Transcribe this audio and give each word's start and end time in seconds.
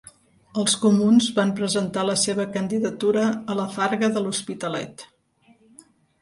Els 0.59 0.75
comuns 0.85 1.27
van 1.35 1.51
presentar 1.59 2.05
la 2.07 2.15
seva 2.21 2.45
candidatura 2.55 3.27
a 3.55 3.59
la 3.61 3.67
Farga 3.77 4.11
de 4.17 4.25
l'Hospitalet. 4.25 5.07